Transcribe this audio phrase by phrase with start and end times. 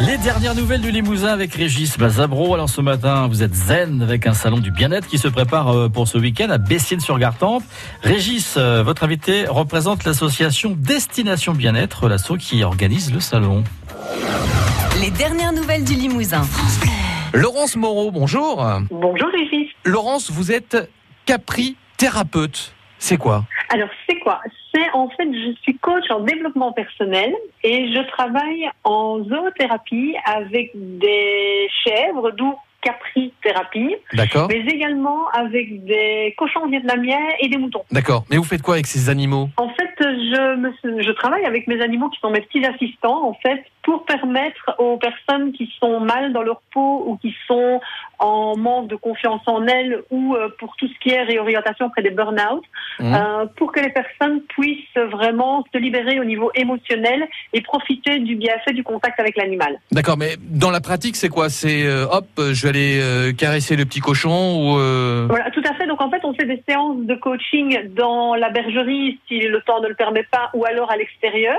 [0.00, 2.54] Les dernières nouvelles du Limousin avec Régis Bazabro.
[2.54, 5.88] Alors ce matin, vous êtes zen avec un salon du bien-être qui se prépare euh,
[5.88, 7.62] pour ce week-end à Bessines-sur-Gartempe.
[8.02, 13.62] Régis, euh, votre invité représente l'association Destination Bien-être, l'asso qui organise le salon.
[15.00, 16.42] Les dernières nouvelles du Limousin.
[17.32, 18.66] Laurence Moreau, bonjour.
[18.90, 19.68] Bonjour Régis.
[19.84, 20.90] Laurence, vous êtes
[21.26, 22.74] Capri thérapeute.
[22.98, 23.44] C'est quoi?
[23.72, 24.38] Alors c'est quoi?
[24.74, 27.34] C'est en fait, je suis coach en développement personnel
[27.64, 34.48] et je travaille en zoothérapie avec des chèvres, d'où Capri thérapie, D'accord.
[34.48, 37.84] mais également avec des cochons vietnamiens et des moutons.
[37.92, 38.24] D'accord.
[38.28, 39.48] Mais vous faites quoi avec ces animaux?
[39.56, 39.91] En fait,
[40.32, 44.04] je, me, je travaille avec mes animaux qui sont mes petits assistants, en fait, pour
[44.04, 47.80] permettre aux personnes qui sont mal dans leur peau ou qui sont
[48.20, 52.02] en manque de confiance en elles ou euh, pour tout ce qui est réorientation après
[52.02, 52.62] des burn-out,
[53.00, 53.14] Mhm.
[53.14, 54.78] euh, pour que les personnes puissent
[55.10, 59.78] vraiment se libérer au niveau émotionnel et profiter du bienfait du contact avec l'animal.
[59.90, 61.48] D'accord, mais dans la pratique, c'est quoi?
[61.48, 64.72] C'est euh, hop, je vais aller euh, caresser le petit cochon ou
[65.28, 65.86] Voilà, tout à fait.
[65.86, 69.80] Donc en fait, on fait des séances de coaching dans la bergerie si le temps
[69.80, 71.58] ne le permet pas, ou alors à l'extérieur.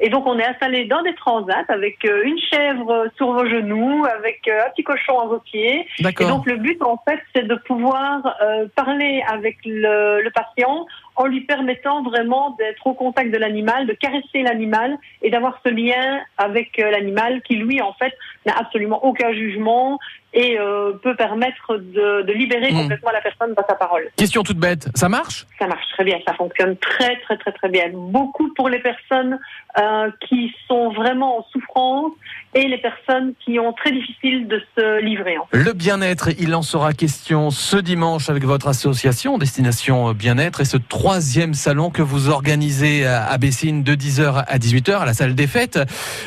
[0.00, 4.04] Et donc on est installé dans des transats avec euh, une chèvre sur vos genoux,
[4.04, 5.86] avec euh, un petit cochon à vos pieds.
[5.98, 10.86] Et donc le but en fait, c'est de pouvoir euh, parler avec le, le patient
[11.16, 15.70] en lui permettant vraiment d'être au contact de l'animal, de caresser l'animal et d'avoir ce
[15.70, 18.12] lien avec euh, l'animal qui lui en fait
[18.44, 19.98] n'a absolument aucun jugement
[20.34, 22.82] et euh, peut permettre de, de libérer Mm.
[22.82, 24.08] complètement la personne dans sa parole.
[24.16, 25.46] Question toute bête, ça marche?
[25.58, 27.84] Ça marche très bien, ça fonctionne très très très très bien.
[27.92, 29.38] Beaucoup pour les personnes
[29.78, 32.12] euh, qui sont vraiment en souffrance
[32.54, 35.38] et les personnes qui ont très difficile de se livrer.
[35.38, 35.58] En fait.
[35.58, 40.76] Le bien-être, il en sera question ce dimanche avec votre association Destination Bien-être et ce
[41.10, 45.46] troisième salon que vous organisez à Bessines de 10h à 18h à la salle des
[45.46, 45.78] fêtes.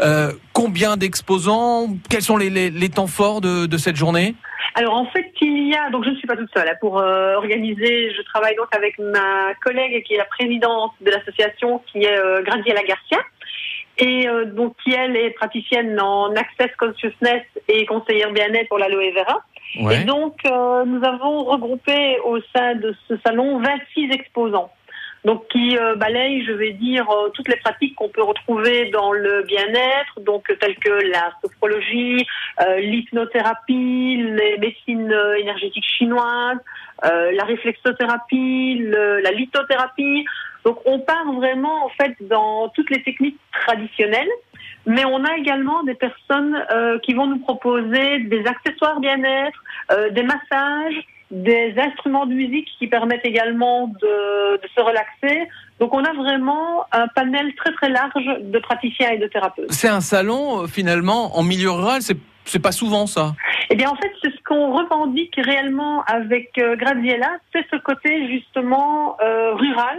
[0.00, 1.88] Euh, combien d'exposants?
[2.08, 4.34] Quels sont les, les- les temps forts de, de cette journée?
[4.74, 6.98] Alors en fait, il y a donc je ne suis pas toute seule hein, pour
[7.00, 8.14] euh, organiser.
[8.16, 12.42] Je travaille donc avec ma collègue qui est la présidente de l'association, qui est euh,
[12.42, 13.18] Garcia,
[13.98, 19.12] et euh, donc qui elle est praticienne en Access Consciousness et conseillère bien-être pour l'aloe
[19.14, 19.44] vera.
[20.02, 24.70] Et donc euh, nous avons regroupé au sein de ce salon 26 exposants.
[25.24, 29.12] Donc qui euh, balayent, je vais dire, euh, toutes les pratiques qu'on peut retrouver dans
[29.12, 32.26] le bien-être, donc telles que la sophrologie,
[32.60, 36.58] euh, l'hypnothérapie, les médecines énergétiques chinoises,
[37.04, 40.24] la réflexothérapie, le- la lithothérapie.
[40.64, 44.28] Donc on part vraiment en fait dans toutes les techniques traditionnelles,
[44.86, 50.10] mais on a également des personnes euh, qui vont nous proposer des accessoires bien-être, euh,
[50.10, 55.48] des massages, des instruments de musique qui permettent également de, de se relaxer.
[55.80, 59.72] Donc on a vraiment un panel très très large de praticiens et de thérapeutes.
[59.72, 63.34] C'est un salon euh, finalement en milieu rural, c'est c'est pas souvent ça?
[63.70, 68.28] Eh bien, en fait, c'est ce qu'on revendique réellement avec euh, Graziella, c'est ce côté
[68.28, 69.96] justement euh, rural,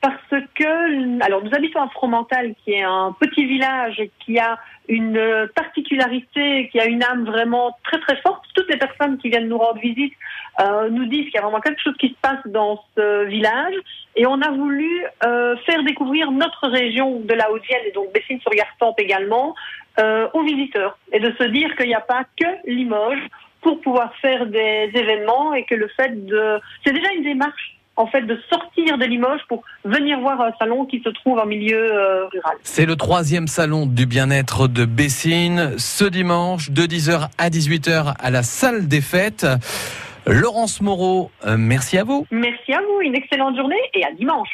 [0.00, 5.48] parce que, alors, nous habitons à Fromental, qui est un petit village qui a une
[5.54, 8.42] particularité, qui a une âme vraiment très très forte.
[8.54, 10.14] Toutes les personnes qui viennent nous rendre visite
[10.60, 13.74] euh, nous disent qu'il y a vraiment quelque chose qui se passe dans ce village,
[14.16, 18.98] et on a voulu euh, faire découvrir notre région de la Haute-Vienne et donc Bessines-sur-Gartempe
[18.98, 19.54] également
[19.98, 23.26] euh, aux visiteurs, et de se dire qu'il n'y a pas que Limoges
[23.60, 26.58] pour pouvoir faire des événements et que le fait de...
[26.84, 30.86] C'est déjà une démarche en fait de sortir de Limoges pour venir voir un salon
[30.86, 32.56] qui se trouve en milieu euh, rural.
[32.62, 38.30] C'est le troisième salon du bien-être de Bessines ce dimanche de 10h à 18h à
[38.30, 39.46] la salle des fêtes.
[40.26, 42.26] Laurence Moreau, euh, merci à vous.
[42.30, 44.50] Merci à vous, une excellente journée et à dimanche.